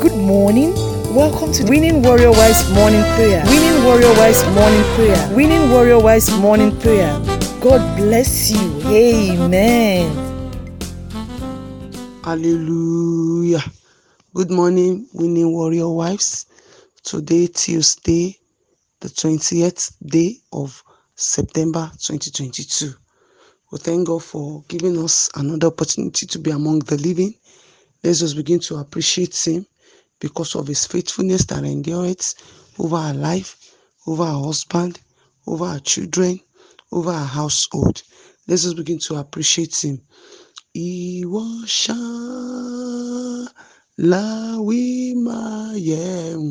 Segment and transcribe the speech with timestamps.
[0.00, 0.74] Good morning.
[1.14, 3.44] Welcome to Winning Warrior Wives Morning Prayer.
[3.46, 5.36] Winning Warrior Wives Morning Prayer.
[5.36, 7.12] Winning Warrior Wives Morning Prayer.
[7.60, 8.80] God bless you.
[8.88, 10.32] Amen.
[12.24, 13.62] Hallelujah.
[14.34, 16.46] Good morning, Winning Warrior Wives.
[17.02, 18.38] Today, Tuesday,
[19.00, 20.82] the 20th day of
[21.14, 22.94] September 2022.
[23.70, 27.34] We thank God for giving us another opportunity to be among the living.
[28.02, 29.66] Let's just begin to appreciate Him
[30.20, 32.34] because of His faithfulness that endures
[32.78, 33.56] over our life,
[34.06, 35.00] over our husband,
[35.46, 36.40] over our children,
[36.92, 38.02] over our household.
[38.46, 40.00] Let's just begin to appreciate Him.
[40.76, 41.44] Ìwọ
[41.80, 42.00] ṣá
[44.10, 44.84] láwí
[45.24, 46.50] máa yẹ̀hùn.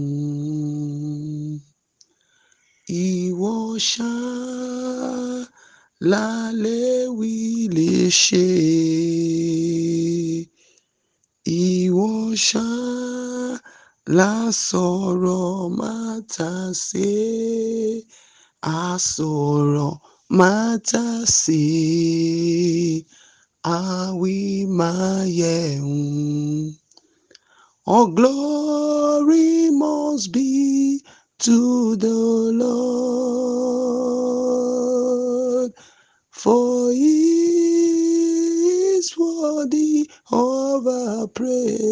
[2.89, 3.53] Ìwọ
[3.91, 4.11] ṣá
[6.11, 7.33] láléwí
[14.17, 15.47] lásọ̀rọ̀
[15.79, 15.93] má
[16.33, 16.51] tà
[16.85, 17.11] sé.
[18.83, 19.93] Àsọ̀rọ̀
[20.39, 20.53] má
[20.89, 21.05] tà
[21.39, 21.63] sé.
[23.77, 24.37] Àwí
[24.79, 26.67] máa yẹ̀hùn.
[27.85, 31.03] All glory must be
[31.39, 32.07] to the
[32.63, 32.73] Lord,
[36.31, 37.27] for He
[38.97, 41.83] is worthy of our praise.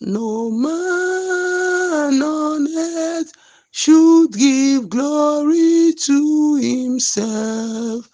[0.00, 3.32] No man on earth
[3.72, 8.08] should give glory to himself,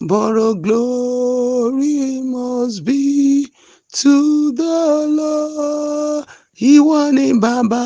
[0.00, 3.52] but all glory must be
[3.94, 6.26] to the Lord.
[6.60, 7.84] Ìwọ ni bàbá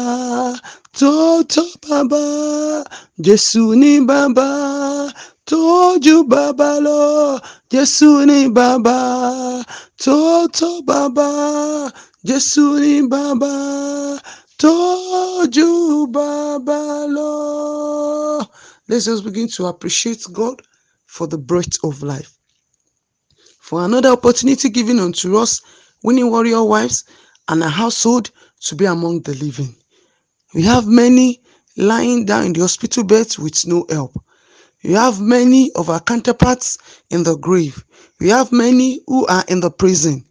[0.98, 1.42] tó
[1.88, 2.24] bàbá,
[3.24, 4.50] Jésù ni bàbá
[5.46, 5.96] tó
[6.32, 7.38] bàbá lọ.
[7.72, 8.98] Jésù ni bàbá
[10.04, 10.18] tó
[10.86, 11.30] bàbá,
[12.24, 13.52] Jésù ni bàbá
[14.58, 14.74] tó
[16.14, 17.30] bàbá lọ.
[18.88, 20.60] Let's just begin to appreciate God
[21.06, 22.32] for the breath of life.
[23.60, 25.60] For another opportunity given unto us,
[26.02, 27.04] winning warrior wives
[27.48, 28.30] and a household
[28.62, 29.76] to be among the living.
[30.54, 31.40] We have many
[31.76, 34.18] lying down in the hospital beds with no help.
[34.82, 36.78] We have many of our counterparts
[37.10, 37.84] in the grave.
[38.18, 40.24] We have many who are in the prison.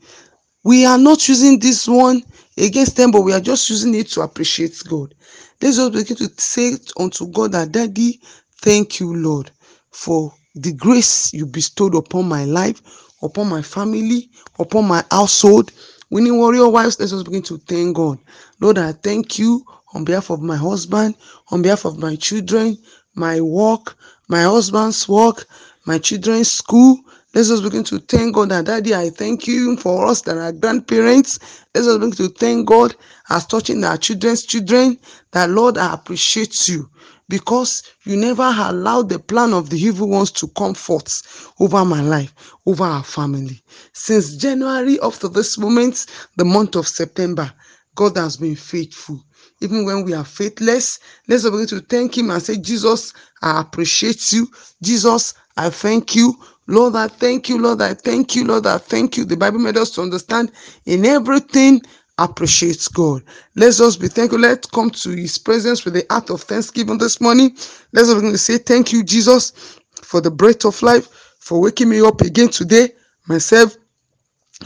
[0.68, 2.24] We are not using this one
[2.58, 5.16] against them, but we are just using it to appreciate God.
[5.62, 8.20] Let's just begin to say unto God that, Daddy,
[8.62, 9.50] thank you, Lord,
[9.92, 12.82] for the grace you bestowed upon my life,
[13.24, 14.30] upon my family,
[14.60, 15.72] upon my household.
[16.10, 18.20] Winning warrior wives, let's just begin to thank God.
[18.60, 19.64] Lord, I thank you
[19.94, 21.16] on behalf of my husband,
[21.48, 22.78] on behalf of my children,
[23.16, 23.96] my work,
[24.28, 25.46] my husband's work,
[25.86, 27.00] my children's school.
[27.38, 30.52] Let's just begin to thank God that Daddy, I thank you for us that are
[30.52, 31.38] grandparents.
[31.76, 32.96] Let's just begin to thank God
[33.30, 34.98] as touching our children's children.
[35.34, 36.90] That Lord, I appreciate you
[37.30, 42.02] because you never allowed the plan of the evil ones to come forth over my
[42.02, 42.34] life,
[42.66, 43.62] over our family.
[43.94, 47.54] Since January up to this moment, the month of September,
[47.96, 49.24] God has been faithful.
[49.62, 54.32] Even when we are faithless, let's begin to thank Him and say, Jesus, I appreciate
[54.32, 54.48] you.
[54.82, 56.34] Jesus, I thank you.
[56.68, 57.60] Lord, I thank you.
[57.60, 58.46] Lord, I thank you.
[58.46, 59.26] Lord, I thank you.
[59.26, 60.52] The Bible made us to understand
[60.86, 61.82] in everything
[62.18, 63.24] appreciates God.
[63.56, 64.40] Let's just be thankful.
[64.40, 67.56] Let's come to His presence with the act of thanksgiving this morning.
[67.94, 71.08] Let's begin to say, Thank you, Jesus, for the breath of life,
[71.40, 72.90] for waking me up again today,
[73.28, 73.76] myself,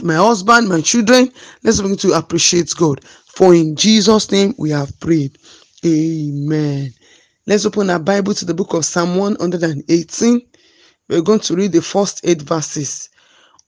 [0.02, 1.32] my husband, my children.
[1.62, 3.04] Let's begin to appreciate God.
[3.04, 5.38] For in Jesus' name we have prayed.
[5.84, 6.92] Amen.
[7.46, 10.42] Let's open our Bible to the book of Psalm 118.
[11.12, 13.10] We're going to read the first eight verses.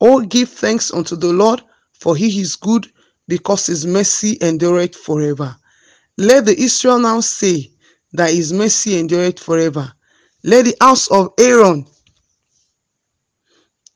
[0.00, 1.62] Oh, give thanks unto the Lord,
[1.93, 2.91] for he is good,
[3.28, 5.54] because his mercy endureth forever.
[6.16, 7.71] Let the Israel now say
[8.15, 9.93] that his mercy endureth forever.
[10.43, 11.87] Let the house of Aaron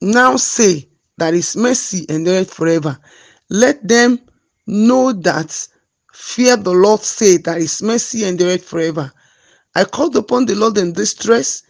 [0.03, 2.99] now say that his mercy endureth forever.
[3.49, 4.21] Let them
[4.67, 5.69] know that
[6.13, 9.11] fear the Lord say that his mercy endureth forever.
[9.75, 11.63] I called upon the Lord in distress.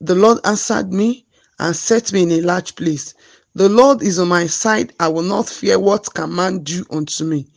[0.00, 1.26] The Lord answered me
[1.58, 3.14] and set me in a large place.
[3.54, 4.94] The Lord is on my side.
[5.00, 7.48] I will not fear what can man do unto me.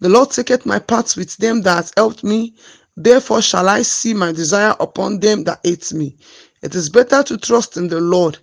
[0.00, 2.54] The Lord taketh my parts with them that helped me.
[2.96, 6.16] Therefore shall I see my desire upon them that hate me.
[6.62, 8.38] It is better to trust in the Lord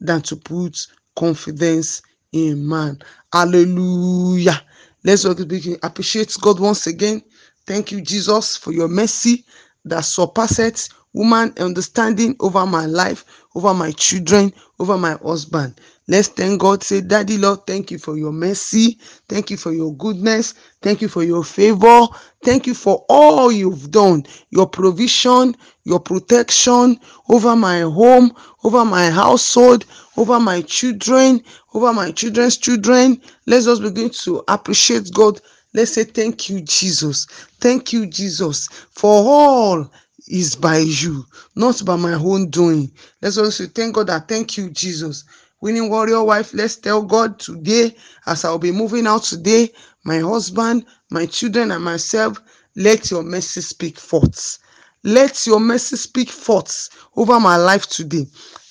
[0.00, 0.86] than to put
[1.16, 3.00] confidence in man.
[3.32, 4.62] Hallelujah.
[5.04, 7.22] Let's appreciate God once again.
[7.66, 9.44] Thank you, Jesus, for your mercy
[9.84, 13.24] that surpasses woman understanding over my life,
[13.54, 15.80] over my children, over my husband.
[16.08, 16.82] Let's thank God.
[16.82, 18.98] Say, Daddy Lord, thank you for your mercy.
[19.28, 20.54] Thank you for your goodness.
[20.82, 22.06] Thank you for your favor.
[22.44, 28.34] Thank you for all you've done, your provision, your protection over my home,
[28.64, 29.86] over my household,
[30.16, 31.42] over my children,
[31.74, 33.20] over my children's children.
[33.46, 35.40] Let's just begin to appreciate God.
[35.74, 37.26] Let's say, Thank you, Jesus.
[37.60, 39.90] Thank you, Jesus, for all
[40.28, 41.24] is by you,
[41.56, 42.92] not by my own doing.
[43.22, 45.24] Let's also thank God that thank you, Jesus.
[45.62, 47.96] Winning warrior wife, let's tell God today,
[48.26, 49.70] as I'll be moving out today,
[50.04, 52.40] my husband, my children, and myself,
[52.76, 54.58] let your mercy speak forth.
[55.04, 58.26] Let your mercy speak forth over my life today.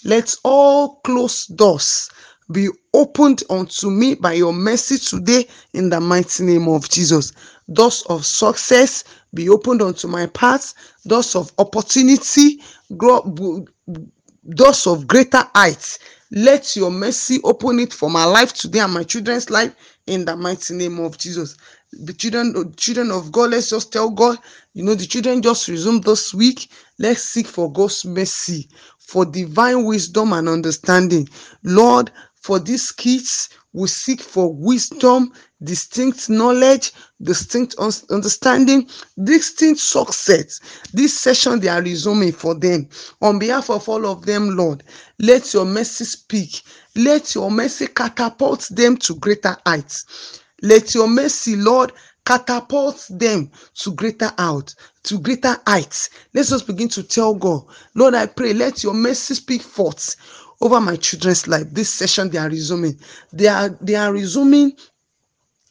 [0.05, 2.09] Let all closed doors
[2.51, 7.33] be opened unto me by your mercy today in the mighty name of Jesus.
[7.73, 9.03] Doors of success
[9.33, 10.73] be opened unto my path,
[11.07, 12.61] doors of opportunity,
[12.97, 15.99] doors of greater heights.
[16.31, 19.75] Let your mercy open it for my life today and my children's life
[20.07, 21.57] in the mighty name of Jesus.
[21.91, 24.37] The children, children of God, let's just tell God,
[24.73, 26.71] you know, the children just resumed this week.
[26.99, 28.69] Let's seek for God's mercy,
[28.99, 31.27] for divine wisdom and understanding.
[31.63, 35.31] Lord, for these kids, we seek for wisdom,
[35.63, 36.91] distinct knowledge,
[37.21, 37.75] distinct
[38.09, 38.89] understanding,
[39.23, 40.59] distinct success.
[40.93, 42.89] This session they are resuming for them.
[43.21, 44.83] On behalf of all of them, Lord,
[45.19, 46.63] let your mercy speak.
[46.95, 50.41] Let your mercy catapult them to greater heights.
[50.61, 51.93] Let your mercy, Lord,
[52.25, 54.73] catapult them to greater out
[55.03, 57.61] to greater heights let's just begin to tell god
[57.95, 60.15] lord i pray let your mercy speak forth
[60.61, 61.67] over my children's life.
[61.71, 62.99] This session they are resuming.
[63.33, 64.73] They are they are resuming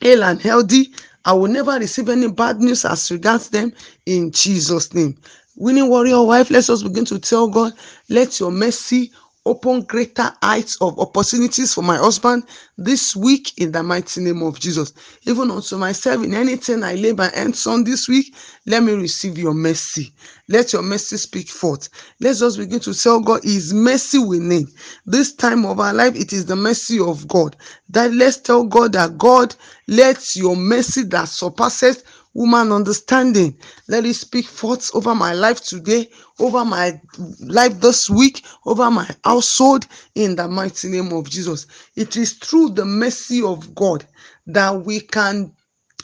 [0.03, 0.93] ill and healthy.
[1.25, 3.73] I will never receive any bad news as regards them
[4.07, 5.19] in Jesus' name.
[5.57, 7.75] Winning warrior wife, let's begin to tell God,
[8.09, 9.13] let your mercy
[9.47, 12.45] open greater heights of opportunities for my husband
[12.79, 14.93] this week in the mighty name of Jesus.
[15.27, 18.35] Even unto myself, in anything I lay my hands on this week,
[18.67, 20.13] let me receive your mercy.
[20.49, 21.89] Let your mercy speak forth.
[22.21, 24.69] Let's just begin to tell God His mercy we need.
[25.07, 27.57] This time of our life, it is the mercy of God.
[27.91, 29.55] That let's tell God that God,
[29.89, 32.05] let your mercy that surpasses
[32.35, 33.57] woman understanding.
[33.89, 37.01] Let it speak forth over my life today, over my
[37.41, 41.67] life this week, over my household, in the mighty name of Jesus.
[41.97, 44.07] It is through the mercy of God
[44.47, 45.53] that we can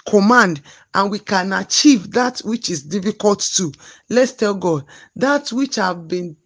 [0.08, 0.62] command
[0.94, 3.72] and we can achieve that which is difficult to.
[4.08, 4.84] Let's tell God
[5.16, 6.36] that which I've been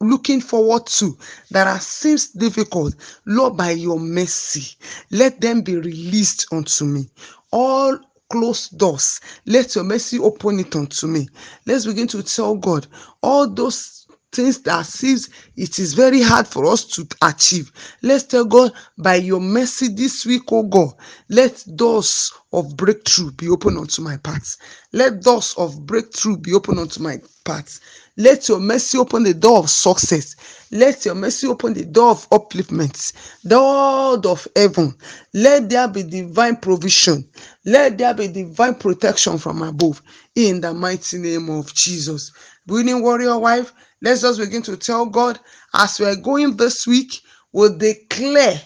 [0.00, 1.16] looking forward to
[1.50, 2.94] that are seems difficult
[3.26, 4.76] lord by your mercy
[5.10, 7.08] let them be released unto me
[7.54, 7.96] all
[8.30, 9.20] closed doors.
[9.46, 11.28] Let your mercy open it unto me.
[11.66, 12.88] Let's begin to tell god
[13.22, 14.03] all those
[14.34, 17.72] things that seems it is very hard for us to achieve
[18.02, 20.90] let's tell god by your mercy this week oh god
[21.30, 24.56] let doors of breakthrough be open unto my path
[24.92, 27.80] let doors of breakthrough be open unto my path
[28.16, 30.36] let your mercy open the door of success.
[30.70, 33.12] Let your mercy open the door of upliftment,
[33.46, 34.94] door of heaven.
[35.34, 37.28] Let there be divine provision.
[37.64, 40.00] Let there be divine protection from above.
[40.36, 42.30] In the mighty name of Jesus.
[42.66, 43.72] Winning warrior wife,
[44.04, 45.40] let's just begin to tell God
[45.72, 47.22] as we are going this week,
[47.52, 48.60] we'll declare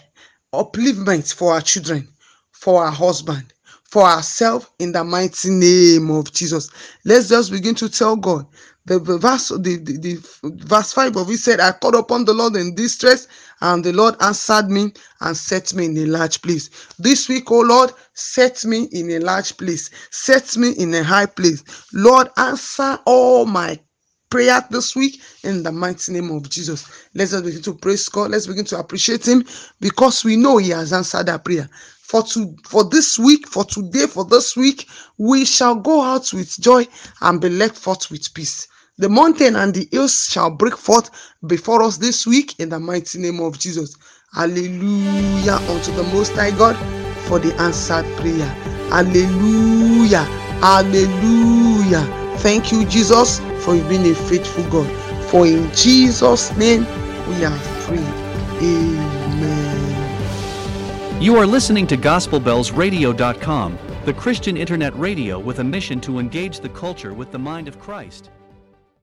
[0.53, 2.07] upliftment for our children,
[2.51, 3.53] for our husband,
[3.85, 6.69] for ourselves in the mighty name of Jesus.
[7.05, 8.47] Let's just begin to tell God.
[8.85, 12.33] The, the verse the, the, the, verse 5 of it said i called upon the
[12.33, 13.27] lord in distress
[13.61, 16.69] and the lord answered me and set me in a large place.
[16.97, 21.27] This week oh lord set me in a large place set me in a high
[21.27, 21.63] place.
[21.93, 23.79] Lord answer all my
[24.29, 26.89] prayer this week in the mighty name of Jesus.
[27.15, 28.31] Let's just begin to praise God.
[28.31, 29.45] Let's begin to appreciate Him
[29.81, 31.69] because we know He has answered our prayer.
[32.01, 36.59] For to for this week, for today, for this week, we shall go out with
[36.59, 36.87] joy
[37.21, 38.67] and be led forth with peace.
[38.97, 41.09] The mountain and the hills shall break forth
[41.47, 43.95] before us this week in the mighty name of Jesus.
[44.33, 46.75] Hallelujah unto the Most High God
[47.27, 48.47] for the answered prayer.
[48.91, 50.23] Hallelujah.
[50.61, 52.18] Hallelujah.
[52.41, 54.87] Thank you, Jesus, for being a faithful God.
[55.25, 56.85] For in Jesus' name
[57.27, 57.99] we have prayed.
[58.61, 59.99] Amen.
[61.21, 66.69] You are listening to GospelBellsRadio.com, the Christian internet radio with a mission to engage the
[66.69, 68.29] culture with the mind of Christ.